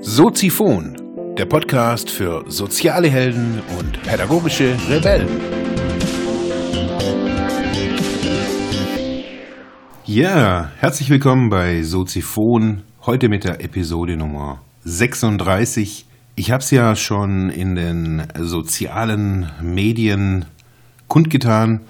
Soziphon, 0.00 1.34
der 1.36 1.46
Podcast 1.46 2.08
für 2.08 2.44
soziale 2.46 3.08
Helden 3.08 3.60
und 3.78 4.00
pädagogische 4.04 4.76
Rebellen. 4.88 5.28
Ja, 10.04 10.70
herzlich 10.78 11.10
willkommen 11.10 11.50
bei 11.50 11.82
Soziphon, 11.82 12.82
heute 13.06 13.28
mit 13.28 13.42
der 13.42 13.60
Episode 13.60 14.16
Nummer 14.16 14.62
36. 14.84 16.06
Ich 16.36 16.52
habe 16.52 16.62
es 16.62 16.70
ja 16.70 16.94
schon 16.94 17.50
in 17.50 17.74
den 17.74 18.22
sozialen 18.38 19.50
Medien 19.60 20.44
kundgetan. 21.08 21.80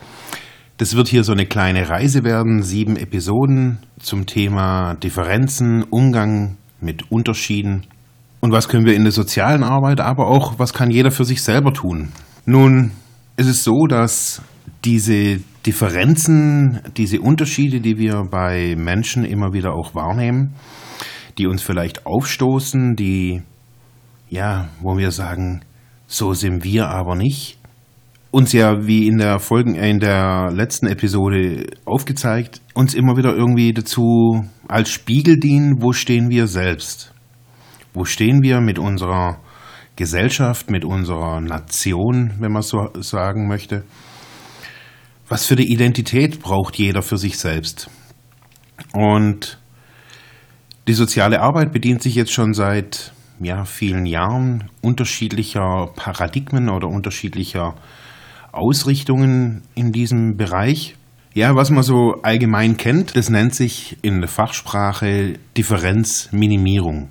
Das 0.82 0.96
wird 0.96 1.06
hier 1.06 1.22
so 1.22 1.30
eine 1.30 1.46
kleine 1.46 1.88
Reise 1.88 2.24
werden, 2.24 2.60
sieben 2.64 2.96
Episoden 2.96 3.78
zum 4.00 4.26
Thema 4.26 4.94
Differenzen, 4.96 5.84
Umgang 5.84 6.56
mit 6.80 7.12
Unterschieden 7.12 7.86
und 8.40 8.50
was 8.50 8.68
können 8.68 8.84
wir 8.84 8.96
in 8.96 9.04
der 9.04 9.12
sozialen 9.12 9.62
Arbeit, 9.62 10.00
aber 10.00 10.26
auch 10.26 10.58
was 10.58 10.74
kann 10.74 10.90
jeder 10.90 11.12
für 11.12 11.24
sich 11.24 11.40
selber 11.44 11.72
tun. 11.72 12.10
Nun, 12.46 12.90
es 13.36 13.46
ist 13.46 13.62
so, 13.62 13.86
dass 13.86 14.42
diese 14.84 15.38
Differenzen, 15.64 16.80
diese 16.96 17.20
Unterschiede, 17.20 17.80
die 17.80 17.96
wir 17.96 18.24
bei 18.28 18.74
Menschen 18.76 19.24
immer 19.24 19.52
wieder 19.52 19.74
auch 19.74 19.94
wahrnehmen, 19.94 20.54
die 21.38 21.46
uns 21.46 21.62
vielleicht 21.62 22.06
aufstoßen, 22.06 22.96
die, 22.96 23.42
ja, 24.30 24.68
wo 24.80 24.98
wir 24.98 25.12
sagen, 25.12 25.60
so 26.08 26.34
sind 26.34 26.64
wir 26.64 26.88
aber 26.88 27.14
nicht, 27.14 27.60
uns 28.32 28.52
ja, 28.52 28.86
wie 28.86 29.06
in 29.06 29.18
der 29.18 29.38
Folgen, 29.38 29.74
in 29.74 30.00
der 30.00 30.50
letzten 30.50 30.86
Episode 30.86 31.66
aufgezeigt, 31.84 32.62
uns 32.74 32.94
immer 32.94 33.16
wieder 33.16 33.36
irgendwie 33.36 33.74
dazu 33.74 34.42
als 34.66 34.88
Spiegel 34.88 35.38
dienen, 35.38 35.82
wo 35.82 35.92
stehen 35.92 36.30
wir 36.30 36.46
selbst? 36.46 37.12
Wo 37.92 38.06
stehen 38.06 38.42
wir 38.42 38.62
mit 38.62 38.78
unserer 38.78 39.38
Gesellschaft, 39.96 40.70
mit 40.70 40.82
unserer 40.84 41.42
Nation, 41.42 42.32
wenn 42.40 42.52
man 42.52 42.62
so 42.62 42.88
sagen 43.00 43.48
möchte? 43.48 43.84
Was 45.28 45.44
für 45.44 45.54
eine 45.54 45.64
Identität 45.64 46.40
braucht 46.40 46.76
jeder 46.76 47.02
für 47.02 47.18
sich 47.18 47.36
selbst? 47.36 47.90
Und 48.94 49.58
die 50.88 50.94
soziale 50.94 51.42
Arbeit 51.42 51.70
bedient 51.70 52.02
sich 52.02 52.14
jetzt 52.14 52.32
schon 52.32 52.54
seit 52.54 53.12
ja, 53.40 53.66
vielen 53.66 54.06
Jahren 54.06 54.70
unterschiedlicher 54.80 55.90
Paradigmen 55.96 56.70
oder 56.70 56.88
unterschiedlicher 56.88 57.74
Ausrichtungen 58.52 59.62
in 59.74 59.92
diesem 59.92 60.36
Bereich. 60.36 60.96
Ja, 61.34 61.56
was 61.56 61.70
man 61.70 61.82
so 61.82 62.20
allgemein 62.22 62.76
kennt, 62.76 63.16
das 63.16 63.30
nennt 63.30 63.54
sich 63.54 63.96
in 64.02 64.20
der 64.20 64.28
Fachsprache 64.28 65.34
Differenzminimierung. 65.56 67.08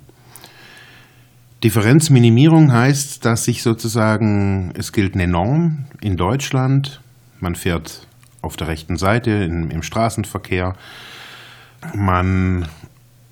Differenzminimierung 1.64 2.72
heißt, 2.72 3.24
dass 3.24 3.44
sich 3.44 3.62
sozusagen, 3.62 4.72
es 4.76 4.92
gilt 4.92 5.14
eine 5.14 5.26
Norm 5.26 5.86
in 6.00 6.16
Deutschland, 6.16 7.00
man 7.40 7.56
fährt 7.56 8.06
auf 8.42 8.56
der 8.56 8.68
rechten 8.68 8.96
Seite 8.96 9.30
im, 9.30 9.70
im 9.70 9.82
Straßenverkehr, 9.82 10.74
man 11.94 12.68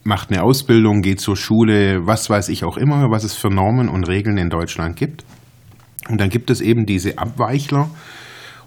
macht 0.03 0.31
eine 0.31 0.43
Ausbildung, 0.43 1.03
geht 1.03 1.21
zur 1.21 1.37
Schule, 1.37 2.07
was 2.07 2.31
weiß 2.31 2.49
ich 2.49 2.65
auch 2.65 2.77
immer, 2.77 3.11
was 3.11 3.25
es 3.25 3.35
für 3.35 3.51
Normen 3.51 3.89
und 3.89 4.09
Regeln 4.09 4.39
in 4.39 4.51
Deutschland 4.51 4.97
gibt. 4.97 5.25
Und 6.09 6.21
dann 6.21 6.31
gibt 6.31 6.51
es 6.51 6.61
eben 6.61 6.87
diese 6.87 7.19
Abweichler 7.19 7.91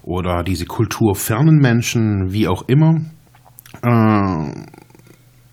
oder 0.02 0.42
diese 0.42 0.66
kulturfernen 0.66 1.58
Menschen, 1.58 2.32
wie 2.32 2.48
auch 2.48 2.68
immer. 2.68 3.00
Äh, 3.82 4.64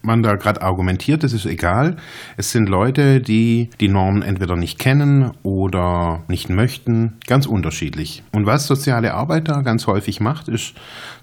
man 0.04 0.24
da 0.24 0.36
gerade 0.36 0.62
argumentiert, 0.62 1.24
das 1.24 1.34
ist 1.34 1.46
egal. 1.46 1.98
Es 2.38 2.52
sind 2.52 2.68
Leute, 2.68 3.22
die 3.22 3.70
die 3.80 3.88
Normen 3.88 4.24
entweder 4.24 4.56
nicht 4.56 4.80
kennen 4.80 5.32
oder 5.44 6.24
nicht 6.28 6.50
möchten, 6.50 7.18
ganz 7.28 7.46
unterschiedlich. 7.46 8.24
Und 8.32 8.46
was 8.46 8.68
soziale 8.68 9.14
Arbeit 9.14 9.48
da 9.48 9.62
ganz 9.62 9.88
häufig 9.88 10.20
macht, 10.20 10.48
ist 10.48 10.74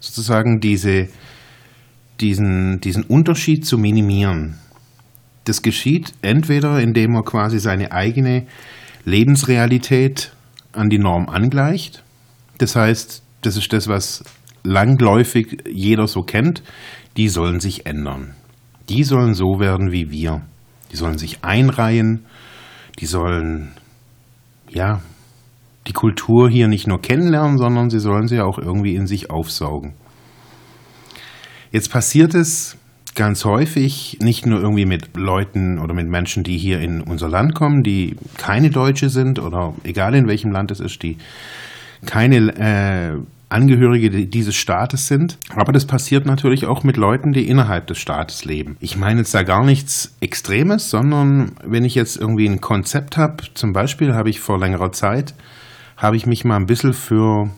sozusagen 0.00 0.60
diese, 0.60 1.08
diesen, 2.20 2.80
diesen 2.80 3.02
Unterschied 3.04 3.66
zu 3.66 3.78
minimieren. 3.78 4.58
Das 5.44 5.62
geschieht 5.62 6.12
entweder, 6.22 6.80
indem 6.80 7.12
man 7.12 7.24
quasi 7.24 7.58
seine 7.58 7.90
eigene 7.92 8.46
Lebensrealität 9.04 10.32
an 10.72 10.88
die 10.88 10.98
Norm 10.98 11.28
angleicht. 11.28 12.02
Das 12.58 12.76
heißt, 12.76 13.22
das 13.42 13.56
ist 13.56 13.72
das, 13.72 13.88
was 13.88 14.24
langläufig 14.64 15.62
jeder 15.70 16.06
so 16.06 16.22
kennt. 16.22 16.62
Die 17.16 17.28
sollen 17.28 17.60
sich 17.60 17.86
ändern 17.86 18.34
die 18.88 19.04
sollen 19.04 19.34
so 19.34 19.60
werden 19.60 19.92
wie 19.92 20.10
wir. 20.10 20.42
Die 20.90 20.96
sollen 20.96 21.18
sich 21.18 21.44
einreihen, 21.44 22.24
die 22.98 23.06
sollen, 23.06 23.72
ja, 24.70 25.02
die 25.86 25.92
Kultur 25.92 26.48
hier 26.48 26.68
nicht 26.68 26.86
nur 26.86 27.00
kennenlernen, 27.00 27.58
sondern 27.58 27.90
sie 27.90 28.00
sollen 28.00 28.28
sie 28.28 28.40
auch 28.40 28.58
irgendwie 28.58 28.94
in 28.94 29.06
sich 29.06 29.30
aufsaugen. 29.30 29.94
Jetzt 31.70 31.90
passiert 31.90 32.34
es 32.34 32.76
ganz 33.18 33.44
häufig, 33.44 34.16
nicht 34.20 34.46
nur 34.46 34.60
irgendwie 34.60 34.86
mit 34.86 35.16
Leuten 35.16 35.80
oder 35.80 35.92
mit 35.92 36.06
Menschen, 36.06 36.44
die 36.44 36.56
hier 36.56 36.80
in 36.80 37.00
unser 37.00 37.28
Land 37.28 37.54
kommen, 37.54 37.82
die 37.82 38.14
keine 38.36 38.70
Deutsche 38.70 39.10
sind 39.10 39.40
oder 39.40 39.74
egal 39.82 40.14
in 40.14 40.28
welchem 40.28 40.52
Land 40.52 40.70
es 40.70 40.78
ist, 40.78 41.02
die 41.02 41.18
keine 42.06 42.36
äh, 42.56 43.18
Angehörige 43.48 44.26
dieses 44.26 44.54
Staates 44.54 45.08
sind. 45.08 45.36
Aber 45.56 45.72
das 45.72 45.84
passiert 45.84 46.26
natürlich 46.26 46.66
auch 46.66 46.84
mit 46.84 46.96
Leuten, 46.96 47.32
die 47.32 47.48
innerhalb 47.48 47.88
des 47.88 47.98
Staates 47.98 48.44
leben. 48.44 48.76
Ich 48.78 48.96
meine 48.96 49.20
jetzt 49.20 49.34
da 49.34 49.42
gar 49.42 49.64
nichts 49.64 50.14
Extremes, 50.20 50.88
sondern 50.88 51.52
wenn 51.64 51.84
ich 51.84 51.96
jetzt 51.96 52.16
irgendwie 52.16 52.48
ein 52.48 52.60
Konzept 52.60 53.16
habe, 53.16 53.42
zum 53.54 53.72
Beispiel 53.72 54.14
habe 54.14 54.30
ich 54.30 54.38
vor 54.38 54.60
längerer 54.60 54.92
Zeit, 54.92 55.34
habe 55.96 56.16
ich 56.16 56.24
mich 56.24 56.44
mal 56.44 56.56
ein 56.56 56.66
bisschen 56.66 56.92
für, 56.92 57.50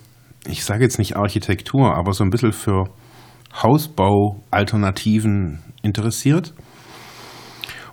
ich 0.47 0.65
sage 0.65 0.85
jetzt 0.85 0.99
nicht 0.99 1.17
Architektur, 1.17 1.95
aber 1.95 2.15
so 2.15 2.25
ein 2.25 2.31
bisschen 2.31 2.53
für 2.53 2.89
Hausbaualternativen 3.55 5.61
interessiert. 5.83 6.55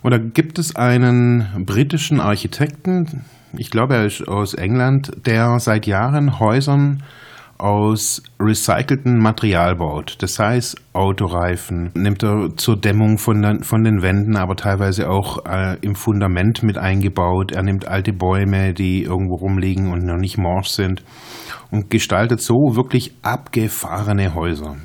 Und 0.02 0.12
da 0.12 0.18
gibt 0.18 0.58
es 0.58 0.76
einen 0.76 1.64
britischen 1.66 2.20
Architekten, 2.20 3.24
ich 3.56 3.70
glaube 3.70 3.94
er 3.94 4.04
ist 4.04 4.28
aus 4.28 4.54
England, 4.54 5.10
der 5.26 5.58
seit 5.58 5.86
Jahren 5.86 6.38
Häusern 6.38 7.02
aus 7.58 8.22
recyceltem 8.40 9.18
Material 9.18 9.74
baut. 9.74 10.16
Das 10.20 10.38
heißt, 10.38 10.80
Autoreifen 10.92 11.90
nimmt 11.94 12.22
er 12.22 12.50
zur 12.56 12.76
Dämmung 12.76 13.18
von, 13.18 13.42
den, 13.42 13.64
von 13.64 13.82
den 13.82 14.00
Wänden, 14.00 14.36
aber 14.36 14.54
teilweise 14.54 15.10
auch 15.10 15.44
äh, 15.44 15.76
im 15.80 15.96
Fundament 15.96 16.62
mit 16.62 16.78
eingebaut. 16.78 17.52
Er 17.52 17.64
nimmt 17.64 17.88
alte 17.88 18.12
Bäume, 18.12 18.74
die 18.74 19.02
irgendwo 19.02 19.34
rumliegen 19.34 19.92
und 19.92 20.04
noch 20.04 20.18
nicht 20.18 20.38
morsch 20.38 20.68
sind 20.68 21.02
und 21.70 21.90
gestaltet 21.90 22.40
so 22.40 22.76
wirklich 22.76 23.14
abgefahrene 23.22 24.34
Häuser. 24.34 24.76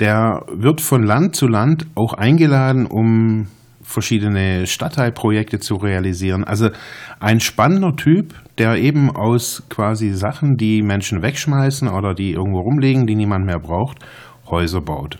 Der 0.00 0.46
wird 0.50 0.80
von 0.80 1.02
Land 1.02 1.36
zu 1.36 1.46
Land 1.46 1.86
auch 1.94 2.14
eingeladen, 2.14 2.86
um 2.86 3.48
verschiedene 3.82 4.66
Stadtteilprojekte 4.66 5.58
zu 5.58 5.74
realisieren. 5.74 6.44
Also 6.44 6.70
ein 7.18 7.40
spannender 7.40 7.96
Typ, 7.96 8.34
der 8.56 8.76
eben 8.76 9.10
aus 9.10 9.64
quasi 9.68 10.10
Sachen, 10.10 10.56
die 10.56 10.82
Menschen 10.82 11.22
wegschmeißen 11.22 11.88
oder 11.88 12.14
die 12.14 12.32
irgendwo 12.32 12.60
rumliegen, 12.60 13.06
die 13.06 13.14
niemand 13.14 13.44
mehr 13.44 13.58
braucht, 13.58 13.98
Häuser 14.48 14.80
baut. 14.80 15.18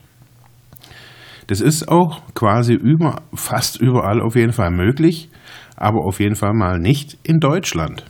Das 1.48 1.60
ist 1.60 1.88
auch 1.88 2.22
quasi 2.34 2.74
über, 2.74 3.22
fast 3.34 3.80
überall 3.80 4.22
auf 4.22 4.36
jeden 4.36 4.52
Fall 4.52 4.70
möglich, 4.70 5.30
aber 5.76 6.04
auf 6.04 6.20
jeden 6.20 6.36
Fall 6.36 6.54
mal 6.54 6.78
nicht 6.78 7.18
in 7.22 7.40
Deutschland. 7.40 8.04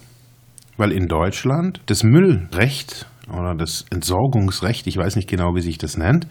Weil 0.76 0.92
in 0.92 1.08
Deutschland 1.08 1.80
das 1.86 2.04
Müllrecht 2.04 3.06
oder 3.30 3.54
das 3.54 3.84
Entsorgungsrecht, 3.90 4.86
ich 4.86 4.96
weiß 4.96 5.16
nicht 5.16 5.28
genau, 5.28 5.54
wie 5.54 5.60
sich 5.60 5.78
das 5.78 5.96
nennt, 5.96 6.26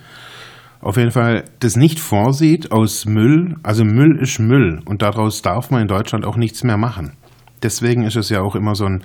auf 0.81 0.95
jeden 0.95 1.11
Fall 1.11 1.43
das 1.59 1.75
nicht 1.75 1.99
vorsieht 1.99 2.71
aus 2.71 3.05
Müll, 3.05 3.55
also 3.63 3.83
Müll 3.83 4.17
ist 4.21 4.39
Müll 4.39 4.81
und 4.85 5.01
daraus 5.01 5.41
darf 5.41 5.71
man 5.71 5.81
in 5.81 5.87
Deutschland 5.87 6.25
auch 6.25 6.37
nichts 6.37 6.63
mehr 6.63 6.77
machen. 6.77 7.13
Deswegen 7.61 8.03
ist 8.03 8.15
es 8.15 8.29
ja 8.29 8.41
auch 8.41 8.55
immer 8.55 8.75
so 8.75 8.85
ein, 8.85 9.03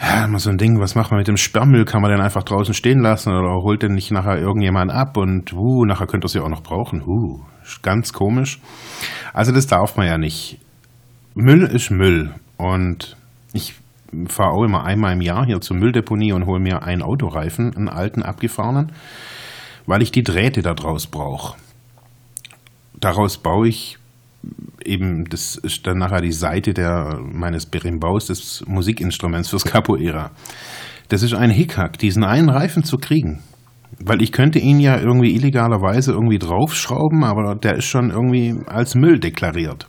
ja, 0.00 0.24
immer 0.24 0.40
so 0.40 0.50
ein 0.50 0.58
Ding, 0.58 0.80
was 0.80 0.96
macht 0.96 1.12
man 1.12 1.18
mit 1.18 1.28
dem 1.28 1.36
Sperrmüll? 1.36 1.84
Kann 1.84 2.02
man 2.02 2.10
den 2.10 2.20
einfach 2.20 2.42
draußen 2.42 2.74
stehen 2.74 2.98
lassen 3.00 3.30
oder 3.32 3.62
holt 3.62 3.82
den 3.82 3.94
nicht 3.94 4.10
nachher 4.10 4.38
irgendjemand 4.38 4.90
ab 4.90 5.16
und 5.16 5.52
uh, 5.52 5.84
nachher 5.84 6.06
könnte 6.06 6.26
er 6.26 6.28
sie 6.28 6.40
auch 6.40 6.48
noch 6.48 6.62
brauchen? 6.62 7.02
Uh, 7.06 7.40
ganz 7.82 8.12
komisch. 8.12 8.60
Also 9.32 9.52
das 9.52 9.68
darf 9.68 9.96
man 9.96 10.06
ja 10.06 10.18
nicht. 10.18 10.58
Müll 11.34 11.62
ist 11.62 11.90
Müll 11.90 12.34
und 12.56 13.16
ich 13.52 13.74
fahre 14.28 14.52
auch 14.52 14.64
immer 14.64 14.84
einmal 14.84 15.12
im 15.12 15.20
Jahr 15.20 15.44
hier 15.46 15.60
zur 15.60 15.76
Mülldeponie 15.76 16.32
und 16.32 16.46
hole 16.46 16.60
mir 16.60 16.82
einen 16.82 17.02
Autoreifen, 17.02 17.74
einen 17.76 17.88
alten 17.88 18.22
abgefahrenen 18.22 18.92
weil 19.86 20.02
ich 20.02 20.12
die 20.12 20.22
Drähte 20.22 20.62
daraus 20.62 21.06
brauche. 21.06 21.56
Daraus 22.98 23.38
baue 23.38 23.68
ich 23.68 23.98
eben, 24.84 25.24
das 25.24 25.56
ist 25.56 25.86
dann 25.86 25.98
nachher 25.98 26.20
die 26.20 26.32
Seite 26.32 26.74
der, 26.74 27.20
meines 27.22 27.66
Berimbaus, 27.66 28.26
des 28.26 28.64
Musikinstruments 28.66 29.48
fürs 29.48 29.64
Capoeira. 29.64 30.32
Das 31.08 31.22
ist 31.22 31.34
ein 31.34 31.50
Hickhack, 31.50 31.98
diesen 31.98 32.24
einen 32.24 32.48
Reifen 32.48 32.84
zu 32.84 32.98
kriegen. 32.98 33.42
Weil 33.98 34.20
ich 34.20 34.32
könnte 34.32 34.58
ihn 34.58 34.80
ja 34.80 34.98
irgendwie 34.98 35.34
illegalerweise 35.34 36.12
irgendwie 36.12 36.38
draufschrauben, 36.38 37.24
aber 37.24 37.54
der 37.54 37.76
ist 37.76 37.86
schon 37.86 38.10
irgendwie 38.10 38.56
als 38.66 38.94
Müll 38.94 39.18
deklariert. 39.18 39.88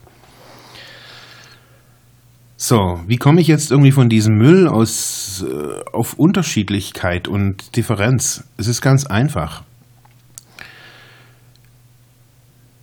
So, 2.60 3.00
wie 3.06 3.18
komme 3.18 3.40
ich 3.40 3.48
jetzt 3.48 3.72
irgendwie 3.72 3.92
von 3.92 4.10
diesem 4.10 4.36
Müll 4.36 4.68
aus 4.68 5.46
äh, 5.48 5.84
auf 5.94 6.16
Unterschiedlichkeit 6.16 7.28
und 7.28 7.76
Differenz? 7.76 8.44
Es 8.58 8.68
ist 8.68 8.82
ganz 8.82 9.06
einfach. 9.06 9.64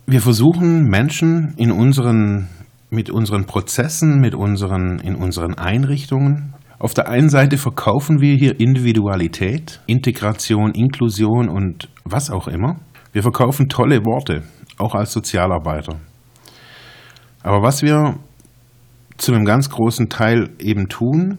Wir 0.07 0.21
versuchen 0.21 0.83
Menschen 0.83 1.53
in 1.57 1.71
unseren 1.71 2.47
mit 2.89 3.09
unseren 3.09 3.45
Prozessen, 3.45 4.21
mit 4.21 4.33
unseren 4.33 4.99
in 4.99 5.15
unseren 5.15 5.55
Einrichtungen 5.55 6.53
auf 6.77 6.93
der 6.93 7.07
einen 7.07 7.29
Seite 7.29 7.57
verkaufen 7.57 8.19
wir 8.19 8.35
hier 8.35 8.59
Individualität, 8.59 9.81
Integration, 9.87 10.71
Inklusion 10.73 11.49
und 11.49 11.89
was 12.03 12.29
auch 12.29 12.47
immer. 12.47 12.75
Wir 13.13 13.23
verkaufen 13.23 13.69
tolle 13.69 14.05
Worte, 14.05 14.43
auch 14.77 14.93
als 14.93 15.13
Sozialarbeiter. 15.13 15.97
Aber 17.43 17.61
was 17.61 17.81
wir 17.81 18.17
zu 19.17 19.33
einem 19.33 19.45
ganz 19.45 19.69
großen 19.69 20.09
Teil 20.09 20.49
eben 20.59 20.89
tun, 20.89 21.37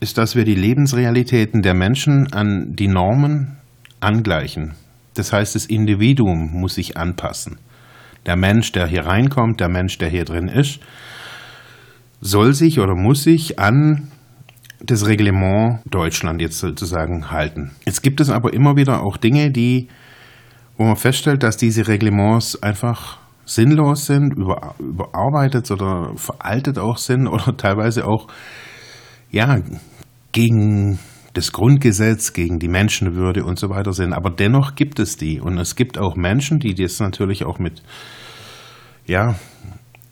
ist, 0.00 0.18
dass 0.18 0.36
wir 0.36 0.44
die 0.44 0.54
Lebensrealitäten 0.54 1.62
der 1.62 1.74
Menschen 1.74 2.32
an 2.32 2.74
die 2.74 2.88
Normen 2.88 3.56
angleichen. 4.00 4.74
Das 5.14 5.32
heißt, 5.32 5.54
das 5.54 5.66
Individuum 5.66 6.52
muss 6.52 6.76
sich 6.76 6.96
anpassen. 6.96 7.58
Der 8.26 8.36
Mensch, 8.36 8.72
der 8.72 8.86
hier 8.86 9.06
reinkommt, 9.06 9.60
der 9.60 9.68
Mensch, 9.68 9.98
der 9.98 10.08
hier 10.08 10.24
drin 10.24 10.48
ist, 10.48 10.80
soll 12.20 12.52
sich 12.52 12.78
oder 12.78 12.94
muss 12.94 13.22
sich 13.22 13.58
an 13.58 14.08
das 14.80 15.06
Reglement 15.06 15.80
Deutschland 15.86 16.40
jetzt 16.40 16.58
sozusagen 16.58 17.30
halten. 17.30 17.72
Jetzt 17.84 18.02
gibt 18.02 18.20
es 18.20 18.30
aber 18.30 18.52
immer 18.52 18.76
wieder 18.76 19.02
auch 19.02 19.16
Dinge, 19.16 19.50
die, 19.50 19.88
wo 20.76 20.84
man 20.84 20.96
feststellt, 20.96 21.42
dass 21.42 21.56
diese 21.56 21.88
Reglements 21.88 22.62
einfach 22.62 23.18
sinnlos 23.48 24.06
sind, 24.06 24.34
über, 24.34 24.74
überarbeitet 24.78 25.70
oder 25.70 26.12
veraltet 26.16 26.78
auch 26.78 26.98
sind 26.98 27.26
oder 27.28 27.56
teilweise 27.56 28.06
auch 28.06 28.28
ja 29.30 29.58
gegen 30.32 30.98
das 31.34 31.52
Grundgesetz, 31.52 32.32
gegen 32.32 32.58
die 32.58 32.68
Menschenwürde 32.68 33.44
und 33.44 33.58
so 33.58 33.70
weiter 33.70 33.92
sind. 33.92 34.12
Aber 34.12 34.30
dennoch 34.30 34.74
gibt 34.74 34.98
es 34.98 35.16
die 35.16 35.40
und 35.40 35.58
es 35.58 35.76
gibt 35.76 35.98
auch 35.98 36.16
Menschen, 36.16 36.58
die 36.58 36.74
das 36.74 37.00
natürlich 37.00 37.44
auch 37.44 37.58
mit 37.58 37.82
ja 39.06 39.36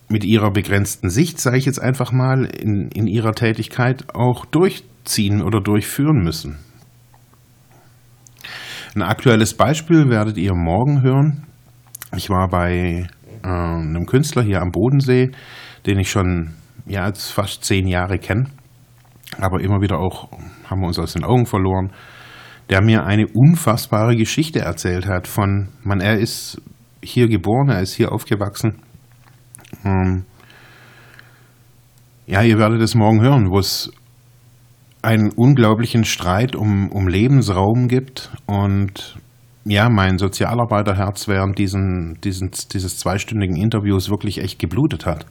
mit 0.08 0.24
ihrer 0.24 0.52
begrenzten 0.52 1.10
Sicht, 1.10 1.40
sage 1.40 1.58
ich 1.58 1.64
jetzt 1.64 1.80
einfach 1.80 2.12
mal, 2.12 2.44
in, 2.44 2.88
in 2.90 3.08
ihrer 3.08 3.32
Tätigkeit 3.32 4.14
auch 4.14 4.46
durchziehen 4.46 5.42
oder 5.42 5.60
durchführen 5.60 6.22
müssen. 6.22 6.58
Ein 8.94 9.02
aktuelles 9.02 9.54
Beispiel 9.54 10.08
werdet 10.08 10.38
ihr 10.38 10.54
morgen 10.54 11.02
hören. 11.02 11.44
Ich 12.16 12.30
war 12.30 12.48
bei 12.48 13.08
äh, 13.46 13.48
einem 13.48 14.06
Künstler 14.06 14.42
hier 14.42 14.60
am 14.60 14.70
Bodensee, 14.70 15.30
den 15.86 15.98
ich 15.98 16.10
schon 16.10 16.54
ja, 16.86 17.06
jetzt 17.06 17.30
fast 17.30 17.64
zehn 17.64 17.86
Jahre 17.86 18.18
kenne, 18.18 18.46
aber 19.38 19.60
immer 19.60 19.80
wieder 19.80 19.98
auch 19.98 20.28
haben 20.64 20.80
wir 20.80 20.86
uns 20.88 20.98
aus 20.98 21.12
den 21.12 21.24
Augen 21.24 21.46
verloren, 21.46 21.92
der 22.70 22.82
mir 22.82 23.04
eine 23.04 23.26
unfassbare 23.26 24.16
Geschichte 24.16 24.60
erzählt 24.60 25.06
hat 25.06 25.28
von, 25.28 25.68
man, 25.82 26.00
er 26.00 26.18
ist 26.18 26.60
hier 27.02 27.28
geboren, 27.28 27.68
er 27.68 27.80
ist 27.80 27.94
hier 27.94 28.12
aufgewachsen. 28.12 28.82
Ähm, 29.84 30.24
ja, 32.26 32.42
ihr 32.42 32.58
werdet 32.58 32.82
es 32.82 32.94
morgen 32.94 33.20
hören, 33.20 33.50
wo 33.50 33.58
es 33.58 33.92
einen 35.02 35.30
unglaublichen 35.30 36.04
Streit 36.04 36.56
um, 36.56 36.90
um 36.90 37.06
Lebensraum 37.06 37.86
gibt 37.86 38.32
und 38.46 39.16
ja, 39.68 39.88
mein 39.88 40.18
Sozialarbeiterherz 40.18 41.26
während 41.26 41.58
diesen, 41.58 42.20
diesen, 42.22 42.50
dieses 42.72 42.98
zweistündigen 42.98 43.56
Interviews 43.56 44.08
wirklich 44.10 44.38
echt 44.38 44.58
geblutet 44.58 45.06
hat. 45.06 45.26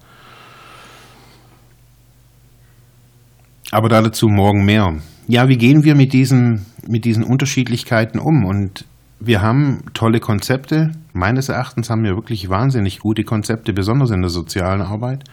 Aber 3.72 3.90
dazu 3.90 4.28
morgen 4.28 4.66
mehr. 4.66 4.96
Ja, 5.28 5.48
wie 5.48 5.58
gehen 5.58 5.84
wir 5.84 5.96
mit 5.96 6.14
diesen, 6.14 6.66
mit 6.88 7.06
diesen 7.06 7.24
Unterschiedlichkeiten 7.24 8.20
um? 8.20 8.46
Und 8.46 8.86
wir 9.20 9.42
haben 9.42 9.84
tolle 9.94 10.20
Konzepte. 10.20 10.92
Meines 11.14 11.50
Erachtens 11.50 11.90
haben 11.90 12.04
wir 12.04 12.16
wirklich 12.16 12.50
wahnsinnig 12.50 13.00
gute 13.00 13.24
Konzepte, 13.24 13.74
besonders 13.74 14.12
in 14.12 14.22
der 14.22 14.30
sozialen 14.30 14.82
Arbeit. 14.82 15.24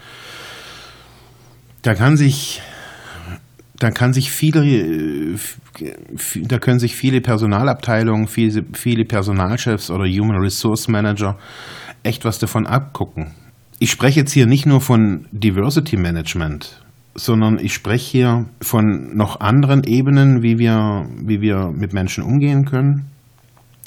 Da 1.83 1.95
kann 1.95 2.17
sich, 2.17 2.63
da 3.83 3.91
kann 3.91 4.13
sich 4.13 4.31
viele, 4.31 5.39
da 6.43 6.59
können 6.59 6.79
sich 6.79 6.95
viele 6.95 7.21
Personalabteilungen, 7.21 8.27
viele, 8.27 8.65
viele 8.73 9.05
Personalchefs 9.05 9.91
oder 9.91 10.05
Human 10.05 10.37
Resource 10.37 10.89
Manager 10.89 11.37
echt 12.03 12.25
was 12.25 12.39
davon 12.39 12.67
abgucken. 12.67 13.33
Ich 13.79 13.91
spreche 13.91 14.21
jetzt 14.21 14.33
hier 14.33 14.47
nicht 14.47 14.67
nur 14.67 14.81
von 14.81 15.27
Diversity 15.33 15.97
Management, 15.97 16.83
sondern 17.15 17.59
ich 17.59 17.75
spreche 17.75 18.11
hier 18.11 18.47
von 18.61 19.17
noch 19.17 19.41
anderen 19.41 19.85
Ebenen, 19.85 20.43
wie 20.43 20.59
wir, 20.59 21.07
wie 21.25 21.41
wir 21.41 21.71
mit 21.75 21.93
Menschen 21.93 22.23
umgehen 22.23 22.65
können 22.65 23.13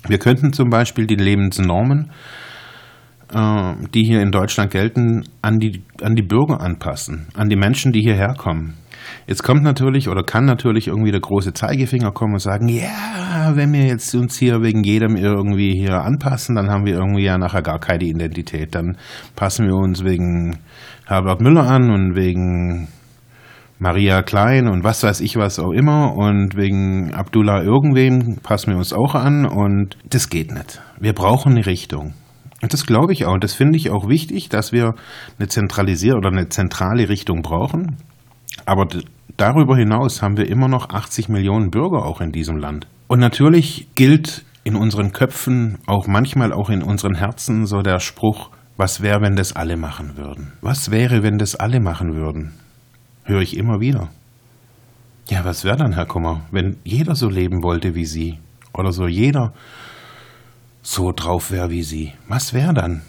wir 0.07 0.19
könnten 0.19 0.53
zum 0.53 0.69
Beispiel 0.69 1.07
die 1.07 1.15
Lebensnormen, 1.15 2.11
äh, 3.33 3.73
die 3.93 4.03
hier 4.03 4.21
in 4.21 4.31
Deutschland 4.31 4.71
gelten, 4.71 5.23
an 5.41 5.59
die, 5.59 5.81
an 6.01 6.15
die 6.15 6.21
Bürger 6.21 6.61
anpassen, 6.61 7.27
an 7.33 7.49
die 7.49 7.55
Menschen, 7.55 7.91
die 7.91 8.01
hierher 8.01 8.35
kommen. 8.35 8.75
Jetzt 9.27 9.43
kommt 9.43 9.63
natürlich 9.63 10.09
oder 10.09 10.23
kann 10.23 10.45
natürlich 10.45 10.87
irgendwie 10.87 11.11
der 11.11 11.21
große 11.21 11.53
Zeigefinger 11.53 12.11
kommen 12.11 12.33
und 12.33 12.39
sagen, 12.39 12.67
ja, 12.67 13.51
wenn 13.55 13.73
wir 13.73 13.85
jetzt 13.85 14.13
uns 14.15 14.37
hier 14.37 14.61
wegen 14.61 14.83
jedem 14.83 15.15
irgendwie 15.15 15.73
hier 15.73 16.01
anpassen, 16.01 16.55
dann 16.55 16.69
haben 16.69 16.85
wir 16.85 16.93
irgendwie 16.93 17.23
ja 17.23 17.37
nachher 17.37 17.61
gar 17.61 17.79
keine 17.79 18.03
Identität. 18.03 18.75
Dann 18.75 18.97
passen 19.35 19.67
wir 19.67 19.75
uns 19.75 20.03
wegen 20.03 20.57
Herbert 21.05 21.41
Müller 21.41 21.67
an 21.67 21.89
und 21.89 22.15
wegen 22.15 22.87
Maria 23.77 24.21
Klein 24.21 24.67
und 24.69 24.83
was 24.83 25.03
weiß 25.03 25.19
ich 25.19 25.35
was 25.35 25.59
auch 25.59 25.71
immer 25.71 26.15
und 26.15 26.55
wegen 26.55 27.13
Abdullah 27.13 27.61
irgendwem 27.61 28.37
passen 28.41 28.71
wir 28.71 28.77
uns 28.77 28.93
auch 28.93 29.15
an 29.15 29.45
und 29.45 29.97
das 30.09 30.29
geht 30.29 30.53
nicht. 30.53 30.81
Wir 30.99 31.13
brauchen 31.13 31.53
eine 31.53 31.65
Richtung. 31.65 32.13
Und 32.61 32.73
das 32.73 32.85
glaube 32.85 33.13
ich 33.13 33.25
auch. 33.25 33.33
Und 33.33 33.43
das 33.43 33.53
finde 33.53 33.77
ich 33.77 33.91
auch 33.91 34.07
wichtig, 34.07 34.49
dass 34.49 34.71
wir 34.71 34.95
eine 35.37 35.49
zentralisierte 35.49 36.17
oder 36.17 36.29
eine 36.29 36.49
zentrale 36.49 37.09
Richtung 37.09 37.41
brauchen. 37.41 37.97
Aber 38.65 38.87
darüber 39.37 39.77
hinaus 39.77 40.21
haben 40.21 40.37
wir 40.37 40.47
immer 40.47 40.67
noch 40.67 40.89
80 40.89 41.29
Millionen 41.29 41.69
Bürger 41.69 42.05
auch 42.05 42.21
in 42.21 42.31
diesem 42.31 42.57
Land. 42.57 42.87
Und 43.07 43.19
natürlich 43.19 43.87
gilt 43.95 44.43
in 44.63 44.75
unseren 44.75 45.11
Köpfen, 45.11 45.77
auch 45.85 46.07
manchmal 46.07 46.51
auch 46.51 46.69
in 46.69 46.81
unseren 46.81 47.15
Herzen, 47.15 47.65
so 47.67 47.81
der 47.81 47.99
Spruch, 47.99 48.49
was 48.77 49.01
wäre, 49.01 49.21
wenn 49.21 49.35
das 49.35 49.55
alle 49.55 49.77
machen 49.77 50.17
würden? 50.17 50.53
Was 50.61 50.91
wäre, 50.91 51.23
wenn 51.23 51.37
das 51.37 51.55
alle 51.55 51.79
machen 51.79 52.15
würden? 52.15 52.53
höre 53.25 53.41
ich 53.41 53.57
immer 53.57 53.79
wieder. 53.81 54.09
Ja, 55.27 55.43
was 55.43 55.63
wäre 55.63 55.77
dann, 55.77 55.93
Herr 55.93 56.05
Kummer, 56.05 56.41
wenn 56.51 56.77
jeder 56.83 57.15
so 57.15 57.27
leben 57.27 57.63
wollte 57.63 57.95
wie 57.95 58.05
Sie? 58.05 58.37
Oder 58.73 58.91
so 58.91 59.07
jeder 59.07 59.53
so 60.81 61.11
drauf 61.11 61.51
wäre 61.51 61.71
wie 61.71 61.83
Sie? 61.83 62.13
Was 62.27 62.53
wäre 62.53 62.73
dann? 62.73 63.01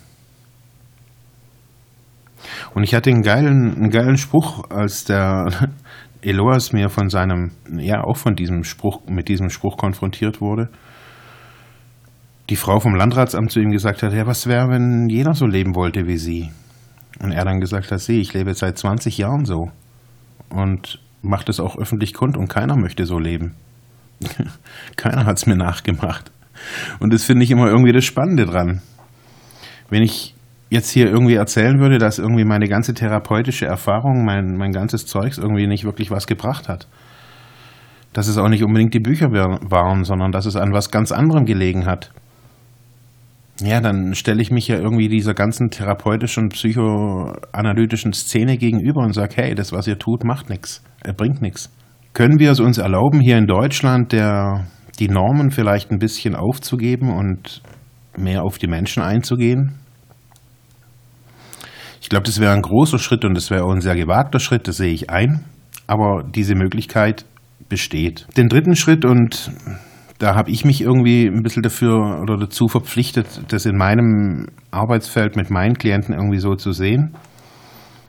Und 2.76 2.82
ich 2.82 2.94
hatte 2.94 3.08
einen 3.08 3.22
geilen, 3.22 3.74
einen 3.74 3.88
geilen 3.88 4.18
Spruch, 4.18 4.68
als 4.68 5.06
der 5.06 5.46
Eloas 6.20 6.74
mir 6.74 6.90
von 6.90 7.08
seinem, 7.08 7.52
ja, 7.72 8.04
auch 8.04 8.18
von 8.18 8.34
diesem 8.36 8.64
Spruch, 8.64 9.00
mit 9.08 9.28
diesem 9.28 9.48
Spruch 9.48 9.78
konfrontiert 9.78 10.42
wurde. 10.42 10.68
Die 12.50 12.56
Frau 12.56 12.78
vom 12.78 12.94
Landratsamt 12.94 13.50
zu 13.50 13.60
ihm 13.60 13.70
gesagt 13.70 14.02
hat, 14.02 14.12
ja, 14.12 14.26
was 14.26 14.46
wäre, 14.46 14.68
wenn 14.68 15.08
jeder 15.08 15.32
so 15.32 15.46
leben 15.46 15.74
wollte 15.74 16.06
wie 16.06 16.18
Sie? 16.18 16.50
Und 17.18 17.32
er 17.32 17.46
dann 17.46 17.60
gesagt 17.60 17.90
hat, 17.90 18.00
Sie, 18.00 18.20
ich 18.20 18.34
lebe 18.34 18.52
seit 18.52 18.76
20 18.76 19.16
Jahren 19.16 19.46
so 19.46 19.70
und 20.50 20.98
macht 21.22 21.48
es 21.48 21.60
auch 21.60 21.78
öffentlich 21.78 22.12
kund 22.12 22.36
und 22.36 22.48
keiner 22.48 22.76
möchte 22.76 23.06
so 23.06 23.18
leben. 23.18 23.54
keiner 24.96 25.24
hat 25.24 25.38
es 25.38 25.46
mir 25.46 25.56
nachgemacht. 25.56 26.30
Und 27.00 27.14
das 27.14 27.24
finde 27.24 27.44
ich 27.44 27.50
immer 27.50 27.68
irgendwie 27.68 27.92
das 27.92 28.04
Spannende 28.04 28.44
dran. 28.44 28.82
Wenn 29.88 30.02
ich 30.02 30.35
jetzt 30.70 30.90
hier 30.90 31.06
irgendwie 31.06 31.34
erzählen 31.34 31.78
würde, 31.78 31.98
dass 31.98 32.18
irgendwie 32.18 32.44
meine 32.44 32.68
ganze 32.68 32.94
therapeutische 32.94 33.66
Erfahrung, 33.66 34.24
mein, 34.24 34.56
mein 34.56 34.72
ganzes 34.72 35.06
Zeugs 35.06 35.38
irgendwie 35.38 35.66
nicht 35.66 35.84
wirklich 35.84 36.10
was 36.10 36.26
gebracht 36.26 36.68
hat. 36.68 36.88
Dass 38.12 38.28
es 38.28 38.38
auch 38.38 38.48
nicht 38.48 38.64
unbedingt 38.64 38.94
die 38.94 39.00
Bücher 39.00 39.28
waren, 39.30 40.04
sondern 40.04 40.32
dass 40.32 40.46
es 40.46 40.56
an 40.56 40.72
was 40.72 40.90
ganz 40.90 41.12
anderem 41.12 41.44
gelegen 41.44 41.86
hat 41.86 42.10
ja, 43.60 43.80
dann 43.80 44.14
stelle 44.14 44.42
ich 44.42 44.50
mich 44.50 44.68
ja 44.68 44.76
irgendwie 44.76 45.08
dieser 45.08 45.32
ganzen 45.32 45.70
therapeutischen, 45.70 46.48
psychoanalytischen 46.50 48.12
Szene 48.12 48.58
gegenüber 48.58 49.02
und 49.02 49.14
sage, 49.14 49.34
hey, 49.36 49.54
das, 49.54 49.72
was 49.72 49.86
ihr 49.86 49.98
tut, 49.98 50.24
macht 50.24 50.50
nichts, 50.50 50.82
er 51.02 51.14
bringt 51.14 51.40
nichts. 51.40 51.72
Können 52.12 52.38
wir 52.38 52.50
es 52.50 52.60
uns 52.60 52.78
erlauben, 52.78 53.20
hier 53.20 53.38
in 53.38 53.46
Deutschland 53.46 54.12
der, 54.12 54.66
die 54.98 55.08
Normen 55.08 55.50
vielleicht 55.50 55.90
ein 55.90 55.98
bisschen 55.98 56.34
aufzugeben 56.34 57.10
und 57.10 57.62
mehr 58.16 58.42
auf 58.42 58.58
die 58.58 58.68
Menschen 58.68 59.02
einzugehen? 59.02 59.74
Ich 62.06 62.10
glaube, 62.10 62.22
das 62.22 62.38
wäre 62.38 62.52
ein 62.52 62.62
großer 62.62 63.00
Schritt 63.00 63.24
und 63.24 63.34
das 63.34 63.50
wäre 63.50 63.64
auch 63.64 63.72
ein 63.72 63.80
sehr 63.80 63.96
gewagter 63.96 64.38
Schritt, 64.38 64.68
das 64.68 64.76
sehe 64.76 64.92
ich 64.92 65.10
ein. 65.10 65.44
Aber 65.88 66.22
diese 66.22 66.54
Möglichkeit 66.54 67.24
besteht. 67.68 68.28
Den 68.36 68.48
dritten 68.48 68.76
Schritt 68.76 69.04
und 69.04 69.50
da 70.20 70.36
habe 70.36 70.52
ich 70.52 70.64
mich 70.64 70.82
irgendwie 70.82 71.26
ein 71.26 71.42
bisschen 71.42 71.64
dafür 71.64 72.20
oder 72.22 72.36
dazu 72.36 72.68
verpflichtet, 72.68 73.26
das 73.48 73.66
in 73.66 73.76
meinem 73.76 74.46
Arbeitsfeld 74.70 75.34
mit 75.34 75.50
meinen 75.50 75.74
Klienten 75.74 76.14
irgendwie 76.14 76.38
so 76.38 76.54
zu 76.54 76.70
sehen 76.70 77.16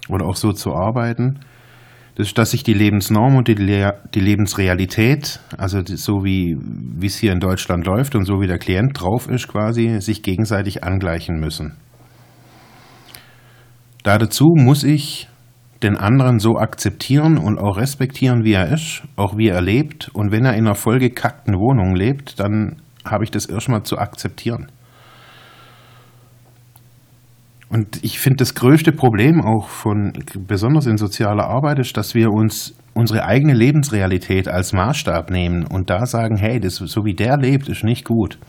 oder 0.09 0.27
auch 0.27 0.35
so 0.35 0.51
zu 0.51 0.75
arbeiten. 0.75 1.39
Das 2.13 2.27
ist, 2.27 2.37
dass 2.37 2.51
sich 2.51 2.61
die 2.61 2.75
Lebensnorm 2.75 3.35
und 3.35 3.47
die, 3.47 3.55
Le 3.55 3.95
die 4.13 4.19
Lebensrealität, 4.19 5.39
also 5.57 5.81
die, 5.81 5.95
so 5.95 6.23
wie 6.23 6.55
wie 6.61 7.07
es 7.07 7.17
hier 7.17 7.31
in 7.31 7.39
Deutschland 7.39 7.87
läuft 7.87 8.13
und 8.13 8.25
so 8.25 8.41
wie 8.41 8.47
der 8.47 8.59
Klient 8.59 8.91
drauf 8.93 9.27
ist 9.27 9.47
quasi, 9.47 9.99
sich 10.01 10.21
gegenseitig 10.21 10.83
angleichen 10.83 11.39
müssen. 11.39 11.77
Da 14.07 14.17
dazu 14.17 14.53
muss 14.55 14.85
ich 14.85 15.27
den 15.83 15.97
anderen 15.97 16.39
so 16.39 16.55
akzeptieren 16.55 17.37
und 17.37 17.59
auch 17.59 17.75
respektieren, 17.75 18.45
wie 18.45 18.53
er 18.53 18.71
ist, 18.71 19.03
auch 19.17 19.35
wie 19.35 19.49
er 19.49 19.61
lebt. 19.61 20.07
Und 20.13 20.31
wenn 20.31 20.45
er 20.45 20.53
in 20.53 20.65
einer 20.65 20.75
vollgekackten 20.75 21.55
Wohnung 21.55 21.93
lebt, 21.93 22.39
dann 22.39 22.77
habe 23.03 23.25
ich 23.25 23.31
das 23.31 23.47
erstmal 23.47 23.83
zu 23.83 23.97
akzeptieren. 23.97 24.71
Und 27.67 28.01
ich 28.01 28.19
finde, 28.19 28.37
das 28.37 28.55
größte 28.55 28.93
Problem 28.93 29.41
auch 29.41 29.67
von, 29.67 30.13
besonders 30.47 30.85
in 30.85 30.95
sozialer 30.95 31.43
Arbeit, 31.43 31.79
ist, 31.79 31.97
dass 31.97 32.15
wir 32.15 32.29
uns 32.29 32.77
unsere 32.93 33.25
eigene 33.25 33.55
Lebensrealität 33.55 34.47
als 34.47 34.71
Maßstab 34.71 35.31
nehmen 35.31 35.67
und 35.67 35.89
da 35.89 36.05
sagen, 36.05 36.37
hey, 36.37 36.61
das, 36.61 36.75
so 36.75 37.03
wie 37.03 37.13
der 37.13 37.35
lebt, 37.35 37.67
ist 37.67 37.83
nicht 37.83 38.05
gut. 38.05 38.39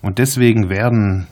Und 0.00 0.16
deswegen 0.16 0.70
werden 0.70 1.26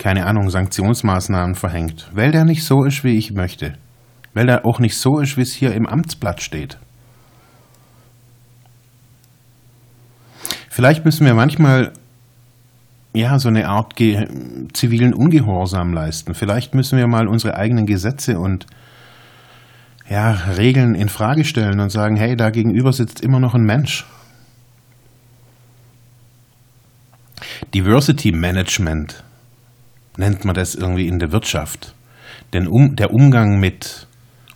keine 0.00 0.24
Ahnung, 0.24 0.48
Sanktionsmaßnahmen 0.48 1.54
verhängt, 1.54 2.08
weil 2.14 2.32
der 2.32 2.46
nicht 2.46 2.64
so 2.64 2.84
ist, 2.84 3.04
wie 3.04 3.18
ich 3.18 3.32
möchte. 3.32 3.74
Weil 4.32 4.46
der 4.46 4.64
auch 4.64 4.78
nicht 4.78 4.96
so 4.96 5.18
ist, 5.18 5.36
wie 5.36 5.42
es 5.42 5.52
hier 5.52 5.74
im 5.74 5.86
Amtsblatt 5.86 6.40
steht. 6.40 6.78
Vielleicht 10.70 11.04
müssen 11.04 11.26
wir 11.26 11.34
manchmal 11.34 11.92
ja 13.12 13.38
so 13.38 13.48
eine 13.50 13.68
Art 13.68 13.92
zivilen 14.72 15.12
Ungehorsam 15.12 15.92
leisten. 15.92 16.32
Vielleicht 16.32 16.74
müssen 16.74 16.96
wir 16.96 17.06
mal 17.06 17.28
unsere 17.28 17.56
eigenen 17.56 17.84
Gesetze 17.84 18.38
und 18.38 18.64
ja, 20.08 20.30
Regeln 20.56 20.94
in 20.94 21.10
Frage 21.10 21.44
stellen 21.44 21.78
und 21.78 21.90
sagen, 21.90 22.16
hey, 22.16 22.36
da 22.36 22.48
gegenüber 22.48 22.94
sitzt 22.94 23.20
immer 23.20 23.38
noch 23.38 23.54
ein 23.54 23.64
Mensch. 23.64 24.06
Diversity 27.74 28.32
Management 28.32 29.24
nennt 30.20 30.44
man 30.44 30.54
das 30.54 30.76
irgendwie 30.76 31.08
in 31.08 31.18
der 31.18 31.32
Wirtschaft. 31.32 31.94
Denn 32.52 32.68
um, 32.68 32.94
der 32.94 33.12
Umgang 33.12 33.58
mit 33.58 34.06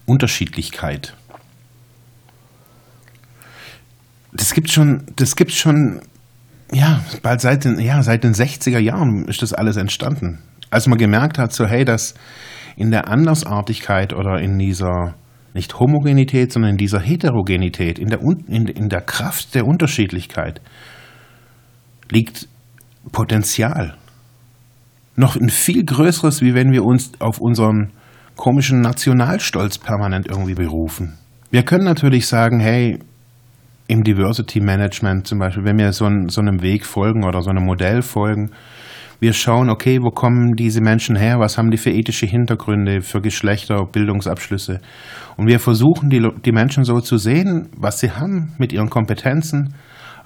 Unterschiedlichkeit. 0.06 1.14
Das 4.32 4.52
gibt 4.52 4.70
schon, 4.70 5.04
das 5.16 5.34
gibt 5.34 5.52
schon, 5.52 6.00
ja, 6.72 7.02
bald 7.22 7.40
seit 7.40 7.64
den, 7.64 7.80
ja, 7.80 8.02
seit 8.02 8.24
den 8.24 8.34
60er 8.34 8.78
Jahren 8.78 9.26
ist 9.26 9.42
das 9.42 9.52
alles 9.52 9.76
entstanden. 9.76 10.40
Als 10.70 10.86
man 10.86 10.98
gemerkt 10.98 11.38
hat, 11.38 11.52
so, 11.52 11.66
hey, 11.66 11.84
dass 11.84 12.14
in 12.76 12.90
der 12.90 13.08
Andersartigkeit 13.08 14.12
oder 14.12 14.40
in 14.40 14.58
dieser, 14.58 15.14
nicht 15.54 15.78
Homogenität, 15.78 16.52
sondern 16.52 16.72
in 16.72 16.76
dieser 16.78 17.00
Heterogenität, 17.00 17.98
in 17.98 18.08
der, 18.08 18.20
in, 18.20 18.66
in 18.66 18.88
der 18.88 19.00
Kraft 19.00 19.54
der 19.54 19.66
Unterschiedlichkeit 19.66 20.60
liegt 22.10 22.48
Potenzial 23.12 23.96
noch 25.16 25.36
ein 25.36 25.48
viel 25.48 25.84
größeres, 25.84 26.40
wie 26.42 26.54
wenn 26.54 26.72
wir 26.72 26.84
uns 26.84 27.12
auf 27.20 27.40
unseren 27.40 27.90
komischen 28.36 28.80
Nationalstolz 28.80 29.78
permanent 29.78 30.26
irgendwie 30.28 30.54
berufen. 30.54 31.14
Wir 31.50 31.62
können 31.62 31.84
natürlich 31.84 32.26
sagen, 32.26 32.58
hey, 32.58 32.98
im 33.86 34.02
Diversity 34.02 34.60
Management 34.60 35.26
zum 35.26 35.38
Beispiel, 35.38 35.64
wenn 35.64 35.78
wir 35.78 35.92
so, 35.92 36.06
ein, 36.06 36.28
so 36.28 36.40
einem 36.40 36.62
Weg 36.62 36.84
folgen 36.84 37.24
oder 37.24 37.42
so 37.42 37.50
einem 37.50 37.64
Modell 37.64 38.02
folgen, 38.02 38.50
wir 39.20 39.32
schauen, 39.32 39.70
okay, 39.70 40.00
wo 40.02 40.10
kommen 40.10 40.54
diese 40.56 40.80
Menschen 40.80 41.16
her, 41.16 41.38
was 41.38 41.56
haben 41.56 41.70
die 41.70 41.76
für 41.76 41.90
ethische 41.90 42.26
Hintergründe, 42.26 43.00
für 43.00 43.20
Geschlechter, 43.20 43.86
Bildungsabschlüsse. 43.90 44.80
Und 45.36 45.46
wir 45.46 45.60
versuchen, 45.60 46.10
die, 46.10 46.28
die 46.44 46.52
Menschen 46.52 46.84
so 46.84 47.00
zu 47.00 47.16
sehen, 47.16 47.68
was 47.76 48.00
sie 48.00 48.10
haben 48.10 48.52
mit 48.58 48.72
ihren 48.72 48.90
Kompetenzen 48.90 49.74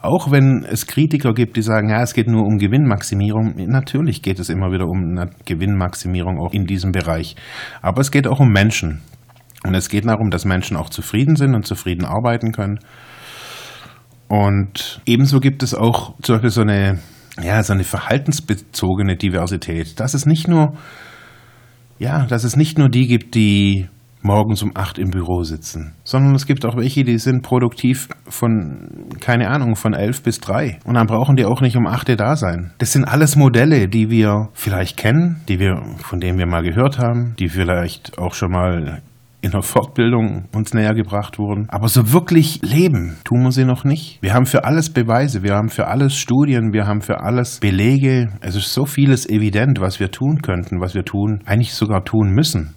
auch 0.00 0.30
wenn 0.30 0.64
es 0.64 0.86
Kritiker 0.86 1.34
gibt, 1.34 1.56
die 1.56 1.62
sagen, 1.62 1.90
ja, 1.90 2.02
es 2.02 2.14
geht 2.14 2.28
nur 2.28 2.44
um 2.44 2.58
Gewinnmaximierung. 2.58 3.54
Natürlich 3.56 4.22
geht 4.22 4.38
es 4.38 4.48
immer 4.48 4.70
wieder 4.70 4.86
um 4.86 5.16
eine 5.16 5.30
Gewinnmaximierung 5.44 6.38
auch 6.38 6.52
in 6.52 6.66
diesem 6.66 6.92
Bereich. 6.92 7.34
Aber 7.82 8.00
es 8.00 8.10
geht 8.10 8.28
auch 8.28 8.38
um 8.38 8.50
Menschen. 8.50 9.00
Und 9.64 9.74
es 9.74 9.88
geht 9.88 10.06
darum, 10.06 10.30
dass 10.30 10.44
Menschen 10.44 10.76
auch 10.76 10.88
zufrieden 10.88 11.34
sind 11.34 11.54
und 11.54 11.66
zufrieden 11.66 12.04
arbeiten 12.04 12.52
können. 12.52 12.78
Und 14.28 15.00
ebenso 15.04 15.40
gibt 15.40 15.62
es 15.62 15.74
auch 15.74 16.14
zum 16.22 16.36
Beispiel 16.36 16.50
so 16.50 16.60
eine, 16.60 17.00
ja, 17.42 17.60
so 17.62 17.72
eine 17.72 17.82
verhaltensbezogene 17.82 19.16
Diversität. 19.16 19.98
Dass 19.98 20.14
es 20.14 20.26
nicht 20.26 20.46
nur, 20.46 20.74
ja, 21.98 22.24
dass 22.26 22.44
es 22.44 22.54
nicht 22.54 22.78
nur 22.78 22.88
die 22.88 23.08
gibt, 23.08 23.34
die 23.34 23.88
morgens 24.22 24.62
um 24.62 24.72
acht 24.74 24.98
im 24.98 25.10
Büro 25.10 25.42
sitzen, 25.42 25.94
sondern 26.04 26.34
es 26.34 26.46
gibt 26.46 26.64
auch 26.64 26.76
welche, 26.76 27.04
die 27.04 27.18
sind 27.18 27.42
produktiv 27.42 28.08
von, 28.28 28.88
keine 29.20 29.48
Ahnung, 29.48 29.76
von 29.76 29.94
elf 29.94 30.22
bis 30.22 30.40
drei. 30.40 30.78
Und 30.84 30.94
dann 30.94 31.06
brauchen 31.06 31.36
die 31.36 31.44
auch 31.44 31.60
nicht 31.60 31.76
um 31.76 31.86
acht 31.86 32.08
da 32.08 32.36
sein. 32.36 32.72
Das 32.78 32.92
sind 32.92 33.04
alles 33.04 33.36
Modelle, 33.36 33.88
die 33.88 34.08
wir 34.08 34.48
vielleicht 34.54 34.96
kennen, 34.96 35.42
die 35.48 35.58
wir, 35.58 35.82
von 35.98 36.20
denen 36.20 36.38
wir 36.38 36.46
mal 36.46 36.62
gehört 36.62 36.98
haben, 36.98 37.34
die 37.38 37.48
vielleicht 37.48 38.18
auch 38.18 38.32
schon 38.32 38.50
mal 38.50 39.02
in 39.40 39.52
der 39.52 39.62
Fortbildung 39.62 40.48
uns 40.52 40.74
näher 40.74 40.94
gebracht 40.94 41.38
wurden. 41.38 41.68
Aber 41.68 41.88
so 41.88 42.12
wirklich 42.12 42.60
leben 42.62 43.18
tun 43.24 43.42
wir 43.42 43.52
sie 43.52 43.64
noch 43.64 43.84
nicht. 43.84 44.18
Wir 44.20 44.34
haben 44.34 44.46
für 44.46 44.64
alles 44.64 44.90
Beweise, 44.90 45.42
wir 45.42 45.54
haben 45.54 45.68
für 45.68 45.86
alles 45.86 46.16
Studien, 46.16 46.72
wir 46.72 46.86
haben 46.86 47.02
für 47.02 47.20
alles 47.20 47.60
Belege. 47.60 48.32
Es 48.40 48.56
ist 48.56 48.74
so 48.74 48.84
vieles 48.84 49.28
evident, 49.28 49.80
was 49.80 50.00
wir 50.00 50.10
tun 50.10 50.42
könnten, 50.42 50.80
was 50.80 50.94
wir 50.94 51.04
tun, 51.04 51.40
eigentlich 51.46 51.74
sogar 51.74 52.04
tun 52.04 52.30
müssen 52.30 52.74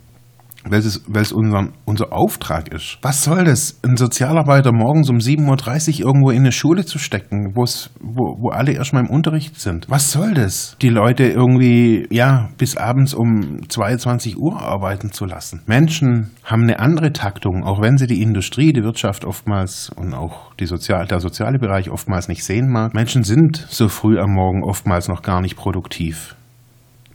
weil 0.66 0.80
es, 0.80 1.32
unser, 1.32 1.70
unser 1.86 2.14
Auftrag 2.14 2.74
ist. 2.74 2.98
Was 3.02 3.24
soll 3.24 3.44
das, 3.46 3.80
einen 3.84 3.98
Sozialarbeiter 3.98 4.72
morgens 4.72 5.10
um 5.10 5.18
7.30 5.18 6.00
Uhr 6.00 6.08
irgendwo 6.08 6.32
in 6.32 6.40
eine 6.40 6.52
Schule 6.52 6.86
zu 6.86 7.00
stecken, 7.00 7.54
wo, 7.56 7.66
wo 8.00 8.50
alle 8.50 8.74
erstmal 8.74 9.04
im 9.04 9.10
Unterricht 9.10 9.60
sind? 9.60 9.90
Was 9.90 10.12
soll 10.12 10.34
das? 10.34 10.76
Die 10.82 10.90
Leute 10.90 11.24
irgendwie, 11.24 12.08
ja, 12.10 12.50
bis 12.58 12.78
abends 12.78 13.14
um 13.14 13.68
22 13.68 14.38
Uhr 14.38 14.62
arbeiten 14.62 15.12
zu 15.12 15.26
lassen. 15.26 15.62
Menschen 15.66 16.32
haben 16.44 16.64
eine 16.64 16.80
andere 16.80 17.14
Taktung, 17.14 17.64
auch 17.64 17.82
wenn 17.82 17.98
sie 17.98 18.08
die 18.08 18.22
Industrie, 18.22 18.74
die 18.74 18.84
Wirtschaft 18.84 19.26
oftmals 19.26 19.90
und 19.96 20.14
auch 20.14 20.54
die 20.56 20.66
Sozial, 20.66 21.08
der 21.08 21.20
soziale 21.20 21.60
Bereich 21.60 21.90
oftmals 21.90 22.28
nicht 22.28 22.44
sehen 22.44 22.72
mag. 22.72 22.94
Menschen 22.94 23.24
sind 23.24 23.66
so 23.70 23.88
früh 23.88 24.20
am 24.20 24.32
Morgen 24.32 24.64
oftmals 24.64 25.08
noch 25.08 25.22
gar 25.22 25.42
nicht 25.42 25.56
produktiv. 25.56 26.36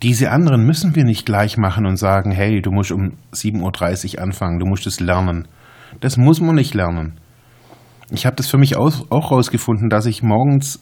Diese 0.02 0.30
anderen 0.30 0.64
müssen 0.64 0.94
wir 0.94 1.04
nicht 1.04 1.24
gleich 1.24 1.56
machen 1.56 1.86
und 1.86 1.96
sagen, 1.96 2.30
hey, 2.30 2.60
du 2.60 2.70
musst 2.70 2.92
um 2.92 3.12
7.30 3.32 4.16
Uhr 4.16 4.22
anfangen, 4.22 4.58
du 4.58 4.66
musst 4.66 4.86
es 4.86 5.00
lernen. 5.00 5.48
Das 6.00 6.16
muss 6.16 6.40
man 6.40 6.54
nicht 6.54 6.74
lernen. 6.74 7.18
Ich 8.10 8.26
habe 8.26 8.36
das 8.36 8.46
für 8.46 8.58
mich 8.58 8.76
auch 8.76 9.10
herausgefunden, 9.10 9.88
dass 9.88 10.06
ich 10.06 10.22
morgens 10.22 10.80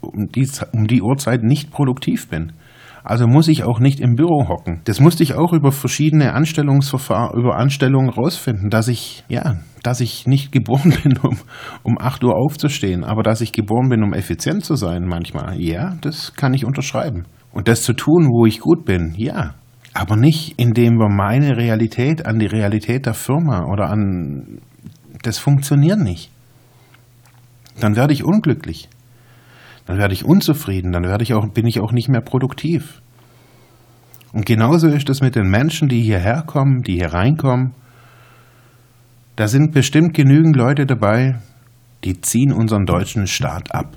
um 0.00 0.28
die, 0.28 0.48
um 0.72 0.86
die 0.86 1.02
Uhrzeit 1.02 1.42
nicht 1.42 1.70
produktiv 1.70 2.28
bin. 2.28 2.52
Also 3.04 3.26
muss 3.26 3.48
ich 3.48 3.64
auch 3.64 3.80
nicht 3.80 3.98
im 3.98 4.14
Büro 4.14 4.46
hocken. 4.48 4.80
Das 4.84 5.00
musste 5.00 5.24
ich 5.24 5.34
auch 5.34 5.52
über 5.52 5.72
verschiedene 5.72 6.34
Anstellungsverfahren, 6.34 7.36
über 7.36 7.56
Anstellungen 7.56 8.10
rausfinden, 8.10 8.70
dass 8.70 8.86
ich, 8.86 9.24
ja, 9.28 9.56
dass 9.82 10.00
ich 10.00 10.26
nicht 10.26 10.52
geboren 10.52 10.94
bin, 11.02 11.18
um, 11.18 11.36
um 11.82 11.98
8 11.98 12.22
Uhr 12.22 12.36
aufzustehen, 12.36 13.02
aber 13.02 13.22
dass 13.22 13.40
ich 13.40 13.52
geboren 13.52 13.88
bin, 13.88 14.04
um 14.04 14.12
effizient 14.12 14.64
zu 14.64 14.76
sein 14.76 15.04
manchmal. 15.04 15.60
Ja, 15.60 15.96
das 16.00 16.34
kann 16.34 16.54
ich 16.54 16.64
unterschreiben. 16.64 17.24
Und 17.52 17.68
das 17.68 17.82
zu 17.82 17.92
tun, 17.92 18.28
wo 18.28 18.46
ich 18.46 18.60
gut 18.60 18.84
bin, 18.84 19.14
ja. 19.16 19.54
Aber 19.94 20.16
nicht, 20.16 20.54
indem 20.58 20.94
wir 20.98 21.10
meine 21.10 21.56
Realität 21.56 22.24
an 22.24 22.38
die 22.38 22.46
Realität 22.46 23.04
der 23.04 23.14
Firma 23.14 23.66
oder 23.66 23.90
an. 23.90 24.60
Das 25.22 25.38
funktioniert 25.38 25.98
nicht. 25.98 26.30
Dann 27.78 27.94
werde 27.94 28.14
ich 28.14 28.24
unglücklich. 28.24 28.88
Dann 29.86 29.98
werde 29.98 30.14
ich 30.14 30.24
unzufrieden. 30.24 30.92
Dann 30.92 31.04
werde 31.04 31.24
ich 31.24 31.34
auch, 31.34 31.46
bin 31.48 31.66
ich 31.66 31.80
auch 31.80 31.92
nicht 31.92 32.08
mehr 32.08 32.22
produktiv. 32.22 33.02
Und 34.32 34.46
genauso 34.46 34.88
ist 34.88 35.10
es 35.10 35.20
mit 35.20 35.36
den 35.36 35.50
Menschen, 35.50 35.88
die 35.88 36.00
hierher 36.00 36.42
kommen, 36.46 36.82
die 36.82 36.94
hier 36.94 37.12
reinkommen. 37.12 37.72
Da 39.36 39.46
sind 39.46 39.72
bestimmt 39.72 40.14
genügend 40.14 40.56
Leute 40.56 40.86
dabei, 40.86 41.38
die 42.04 42.18
ziehen 42.22 42.52
unseren 42.52 42.86
deutschen 42.86 43.26
Staat 43.26 43.74
ab. 43.74 43.94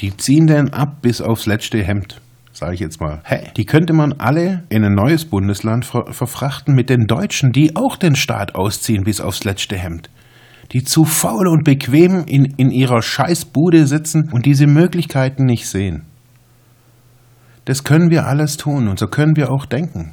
Die 0.00 0.16
ziehen 0.16 0.48
den 0.48 0.72
ab 0.72 1.02
bis 1.02 1.20
aufs 1.20 1.46
letzte 1.46 1.82
Hemd 1.84 2.20
sage 2.60 2.74
ich 2.74 2.80
jetzt 2.80 3.00
mal. 3.00 3.20
Hey, 3.24 3.48
die 3.56 3.64
könnte 3.64 3.92
man 3.92 4.12
alle 4.12 4.64
in 4.68 4.84
ein 4.84 4.94
neues 4.94 5.24
Bundesland 5.24 5.84
ver 5.84 6.12
verfrachten 6.12 6.74
mit 6.74 6.90
den 6.90 7.06
Deutschen, 7.06 7.52
die 7.52 7.74
auch 7.74 7.96
den 7.96 8.14
Staat 8.14 8.54
ausziehen 8.54 9.04
bis 9.04 9.20
aufs 9.20 9.44
letzte 9.44 9.76
Hemd. 9.76 10.10
Die 10.72 10.84
zu 10.84 11.04
faul 11.04 11.48
und 11.48 11.64
bequem 11.64 12.24
in, 12.26 12.44
in 12.44 12.70
ihrer 12.70 13.02
Scheißbude 13.02 13.86
sitzen 13.86 14.30
und 14.30 14.46
diese 14.46 14.66
Möglichkeiten 14.66 15.44
nicht 15.44 15.68
sehen. 15.68 16.02
Das 17.64 17.82
können 17.82 18.10
wir 18.10 18.26
alles 18.26 18.56
tun 18.56 18.88
und 18.88 18.98
so 18.98 19.08
können 19.08 19.36
wir 19.36 19.50
auch 19.50 19.66
denken. 19.66 20.12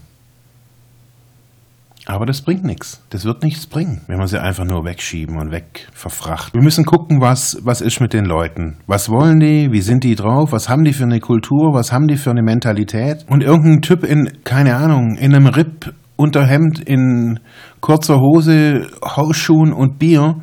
Aber 2.10 2.26
das 2.26 2.42
bringt 2.42 2.64
nichts. 2.64 3.04
Das 3.10 3.26
wird 3.26 3.44
nichts 3.44 3.68
bringen, 3.68 4.02
wenn 4.08 4.18
wir 4.18 4.28
sie 4.28 4.42
einfach 4.42 4.64
nur 4.64 4.86
wegschieben 4.86 5.38
und 5.38 5.52
wegverfrachten. 5.52 6.54
Wir 6.54 6.64
müssen 6.64 6.86
gucken, 6.86 7.20
was, 7.20 7.60
was 7.64 7.82
ist 7.82 8.00
mit 8.00 8.14
den 8.14 8.24
Leuten. 8.24 8.78
Was 8.88 9.10
wollen 9.10 9.42
die? 9.42 9.74
Wie 9.74 9.82
sind 9.82 10.06
die 10.06 10.16
drauf? 10.16 10.54
Was 10.54 10.70
haben 10.70 10.86
die 10.86 10.94
für 10.94 11.04
eine 11.04 11.20
Kultur? 11.20 11.74
Was 11.74 11.92
haben 11.92 12.08
die 12.08 12.16
für 12.16 12.32
eine 12.32 12.44
Mentalität? 12.44 13.26
Und 13.28 13.44
irgendein 13.44 13.82
Typ 13.82 14.06
in, 14.06 14.42
keine 14.46 14.78
Ahnung, 14.78 15.18
in 15.18 15.36
einem 15.36 15.48
Ripp, 15.48 15.94
Unterhemd, 16.16 16.80
in 16.80 17.42
kurzer 17.82 18.22
Hose, 18.22 18.88
Hausschuhen 19.04 19.74
und 19.74 20.00
Bier. 20.00 20.36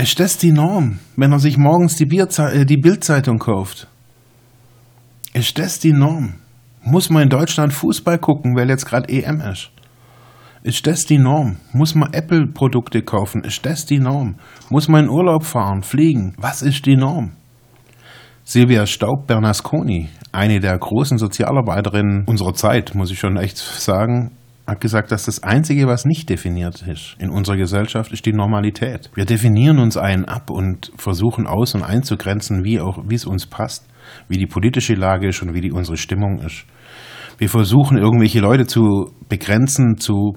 Ist 0.00 0.18
das 0.18 0.38
die 0.38 0.50
Norm, 0.50 0.98
wenn 1.16 1.30
er 1.30 1.38
sich 1.38 1.56
morgens 1.56 1.94
die, 1.94 2.06
Bierze 2.06 2.52
äh, 2.52 2.66
die 2.66 2.78
Bildzeitung 2.78 3.38
kauft? 3.38 3.86
Ist 5.34 5.56
das 5.56 5.78
die 5.78 5.92
Norm? 5.92 6.34
Muss 6.82 7.10
man 7.10 7.22
in 7.22 7.28
Deutschland 7.28 7.72
Fußball 7.72 8.18
gucken, 8.18 8.56
weil 8.56 8.68
jetzt 8.68 8.86
gerade 8.86 9.08
EM 9.08 9.40
ist? 9.40 9.70
Ist 10.64 10.86
das 10.86 11.04
die 11.06 11.18
Norm? 11.18 11.56
Muss 11.72 11.96
man 11.96 12.12
Apple-Produkte 12.12 13.02
kaufen? 13.02 13.42
Ist 13.42 13.66
das 13.66 13.84
die 13.84 13.98
Norm? 13.98 14.36
Muss 14.70 14.86
man 14.86 15.04
in 15.04 15.10
Urlaub 15.10 15.42
fahren, 15.42 15.82
fliegen? 15.82 16.34
Was 16.38 16.62
ist 16.62 16.86
die 16.86 16.94
Norm? 16.94 17.32
Silvia 18.44 18.86
Staub-Bernasconi, 18.86 20.08
eine 20.30 20.60
der 20.60 20.78
großen 20.78 21.18
Sozialarbeiterinnen 21.18 22.26
unserer 22.26 22.54
Zeit, 22.54 22.94
muss 22.94 23.10
ich 23.10 23.18
schon 23.18 23.36
echt 23.38 23.56
sagen, 23.56 24.36
hat 24.64 24.80
gesagt, 24.80 25.10
dass 25.10 25.24
das 25.24 25.42
Einzige, 25.42 25.88
was 25.88 26.04
nicht 26.04 26.28
definiert 26.28 26.82
ist 26.82 27.16
in 27.18 27.30
unserer 27.30 27.56
Gesellschaft, 27.56 28.12
ist 28.12 28.24
die 28.24 28.32
Normalität. 28.32 29.10
Wir 29.16 29.24
definieren 29.24 29.80
uns 29.80 29.96
einen 29.96 30.26
ab 30.26 30.48
und 30.48 30.92
versuchen 30.96 31.48
aus- 31.48 31.74
und 31.74 31.82
einzugrenzen, 31.82 32.62
wie, 32.62 32.76
es 33.12 33.26
uns 33.26 33.46
passt, 33.46 33.84
wie 34.28 34.38
die 34.38 34.46
politische 34.46 34.94
Lage 34.94 35.28
ist 35.28 35.42
und 35.42 35.54
wie 35.54 35.60
die, 35.60 35.72
unsere 35.72 35.96
Stimmung 35.96 36.38
ist. 36.38 36.66
Wir 37.38 37.48
versuchen, 37.48 37.98
irgendwelche 37.98 38.38
Leute 38.38 38.66
zu 38.66 39.10
begrenzen, 39.28 39.96
zu 39.96 40.36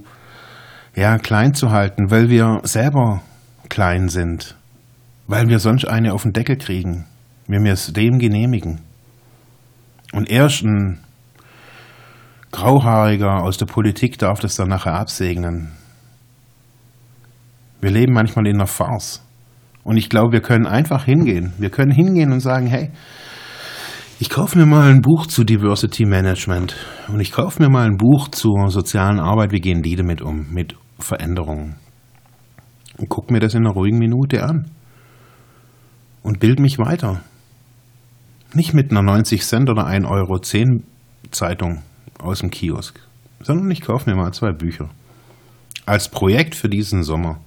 ja, 0.95 1.17
klein 1.17 1.53
zu 1.53 1.71
halten, 1.71 2.09
weil 2.09 2.29
wir 2.29 2.61
selber 2.63 3.21
klein 3.69 4.07
sind, 4.09 4.55
weil 5.27 5.47
wir 5.49 5.59
sonst 5.59 5.85
eine 5.85 6.13
auf 6.13 6.23
den 6.23 6.33
Deckel 6.33 6.57
kriegen, 6.57 7.05
wenn 7.47 7.63
wir 7.63 7.73
es 7.73 7.91
dem 7.91 8.17
genehmigen. 8.17 8.81
Und 10.13 10.29
erst 10.29 10.63
ein 10.63 10.99
Grauhaariger 12.51 13.43
aus 13.43 13.57
der 13.57 13.65
Politik 13.65 14.17
darf 14.17 14.39
das 14.39 14.55
dann 14.55 14.69
nachher 14.69 14.93
absegnen. 14.93 15.73
Wir 17.81 17.91
leben 17.91 18.13
manchmal 18.13 18.47
in 18.47 18.55
einer 18.55 18.67
Farce. 18.67 19.21
Und 19.83 19.97
ich 19.97 20.09
glaube, 20.09 20.31
wir 20.31 20.41
können 20.41 20.65
einfach 20.65 21.03
hingehen. 21.03 21.53
Wir 21.57 21.69
können 21.69 21.91
hingehen 21.91 22.31
und 22.31 22.39
sagen, 22.39 22.65
hey, 22.65 22.91
ich 24.19 24.29
kaufe 24.29 24.57
mir 24.57 24.65
mal 24.65 24.89
ein 24.89 25.01
Buch 25.01 25.27
zu 25.27 25.43
Diversity 25.43 26.05
Management 26.05 26.77
und 27.09 27.19
ich 27.19 27.33
kaufe 27.33 27.61
mir 27.61 27.69
mal 27.69 27.85
ein 27.85 27.97
Buch 27.97 28.29
zur 28.29 28.69
sozialen 28.69 29.19
Arbeit. 29.19 29.51
Wie 29.51 29.59
gehen 29.59 29.81
die 29.81 29.97
damit 29.97 30.21
um, 30.21 30.47
mit 30.53 30.75
Veränderungen? 30.99 31.75
Und 32.97 33.09
gucke 33.09 33.33
mir 33.33 33.39
das 33.39 33.53
in 33.53 33.65
einer 33.65 33.73
ruhigen 33.73 33.97
Minute 33.97 34.43
an 34.43 34.71
und 36.23 36.39
bild 36.39 36.59
mich 36.59 36.79
weiter. 36.79 37.21
Nicht 38.53 38.73
mit 38.73 38.89
einer 38.89 39.01
90 39.01 39.43
Cent 39.43 39.69
oder 39.69 39.85
1,10 39.85 40.09
Euro 40.09 40.39
Zeitung 41.31 41.83
aus 42.19 42.39
dem 42.39 42.49
Kiosk, 42.49 42.99
sondern 43.43 43.69
ich 43.69 43.81
kaufe 43.81 44.09
mir 44.09 44.15
mal 44.15 44.31
zwei 44.31 44.51
Bücher. 44.51 44.89
Als 45.85 46.09
Projekt 46.09 46.55
für 46.55 46.69
diesen 46.69 47.03
Sommer 47.03 47.39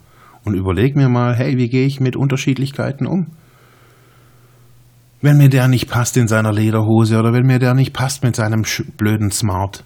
und 0.44 0.54
überlege 0.54 0.98
mir 0.98 1.08
mal, 1.08 1.34
hey, 1.34 1.56
wie 1.56 1.68
gehe 1.68 1.86
ich 1.86 1.98
mit 1.98 2.14
Unterschiedlichkeiten 2.14 3.06
um? 3.06 3.26
Wenn 5.20 5.38
mir 5.38 5.48
der 5.48 5.66
nicht 5.66 5.88
passt 5.88 6.16
in 6.16 6.28
seiner 6.28 6.52
Lederhose 6.52 7.18
oder 7.18 7.32
wenn 7.32 7.46
mir 7.46 7.58
der 7.58 7.74
nicht 7.74 7.92
passt 7.92 8.22
mit 8.22 8.36
seinem 8.36 8.64
blöden 8.96 9.32
Smart. 9.32 9.82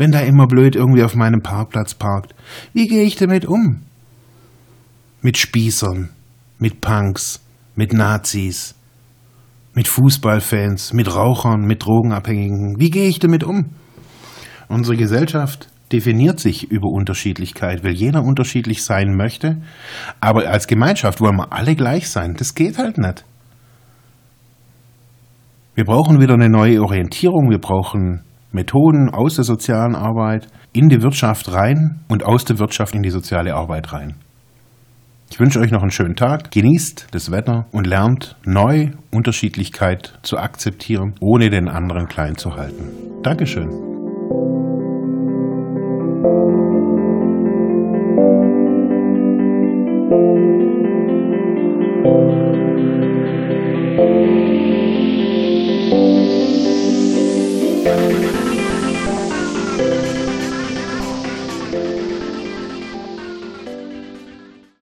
Wenn 0.00 0.12
der 0.12 0.24
immer 0.24 0.46
blöd 0.46 0.76
irgendwie 0.76 1.02
auf 1.02 1.14
meinem 1.14 1.42
Parkplatz 1.42 1.92
parkt. 1.92 2.34
Wie 2.72 2.88
gehe 2.88 3.02
ich 3.02 3.16
damit 3.16 3.44
um? 3.44 3.82
Mit 5.20 5.36
Spießern, 5.36 6.08
mit 6.58 6.80
Punks, 6.80 7.44
mit 7.74 7.92
Nazis, 7.92 8.74
mit 9.74 9.88
Fußballfans, 9.88 10.94
mit 10.94 11.14
Rauchern, 11.14 11.66
mit 11.66 11.84
Drogenabhängigen. 11.84 12.80
Wie 12.80 12.88
gehe 12.88 13.08
ich 13.08 13.18
damit 13.18 13.44
um? 13.44 13.74
Unsere 14.68 14.96
Gesellschaft 14.96 15.68
definiert 15.92 16.40
sich 16.40 16.70
über 16.70 16.88
Unterschiedlichkeit, 16.88 17.84
weil 17.84 17.92
jeder 17.92 18.22
unterschiedlich 18.22 18.82
sein 18.82 19.14
möchte. 19.14 19.60
Aber 20.18 20.48
als 20.48 20.66
Gemeinschaft 20.66 21.20
wollen 21.20 21.36
wir 21.36 21.52
alle 21.52 21.76
gleich 21.76 22.08
sein. 22.08 22.36
Das 22.38 22.54
geht 22.54 22.78
halt 22.78 22.96
nicht. 22.96 23.26
Wir 25.74 25.84
brauchen 25.84 26.22
wieder 26.22 26.32
eine 26.32 26.48
neue 26.48 26.80
Orientierung. 26.80 27.50
Wir 27.50 27.58
brauchen 27.58 28.22
Methoden 28.52 29.10
aus 29.10 29.36
der 29.36 29.44
sozialen 29.44 29.94
Arbeit 29.94 30.48
in 30.72 30.88
die 30.88 31.02
Wirtschaft 31.02 31.52
rein 31.52 32.00
und 32.08 32.24
aus 32.24 32.44
der 32.44 32.58
Wirtschaft 32.58 32.94
in 32.94 33.02
die 33.02 33.10
soziale 33.10 33.54
Arbeit 33.54 33.92
rein. 33.92 34.14
Ich 35.30 35.38
wünsche 35.38 35.60
euch 35.60 35.70
noch 35.70 35.82
einen 35.82 35.92
schönen 35.92 36.16
Tag, 36.16 36.50
genießt 36.50 37.06
das 37.12 37.30
Wetter 37.30 37.66
und 37.70 37.86
lernt 37.86 38.36
neu 38.44 38.90
Unterschiedlichkeit 39.12 40.18
zu 40.22 40.38
akzeptieren, 40.38 41.14
ohne 41.20 41.50
den 41.50 41.68
anderen 41.68 42.08
klein 42.08 42.36
zu 42.36 42.56
halten. 42.56 43.22
Dankeschön. 43.22 43.90